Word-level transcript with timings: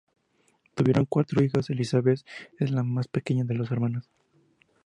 Tuvieron 0.73 1.05
cuatro 1.05 1.43
hijos, 1.43 1.69
Elizabeth 1.69 2.21
es 2.57 2.71
la 2.71 2.81
más 2.81 3.07
pequeña 3.07 3.43
de 3.43 3.53
los 3.53 3.69
hermanos. 3.69 4.09